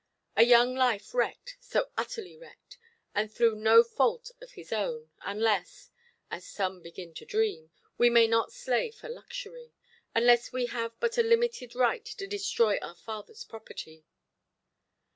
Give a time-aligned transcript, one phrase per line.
[0.35, 2.79] A young life wrecked, so utterly wrecked,
[3.13, 5.91] and through no fault of its own; unless
[6.31, 9.73] (as some begin to dream) we may not slay for luxury;
[10.15, 14.03] unless we have but a limited right to destroy our Fatherʼs property.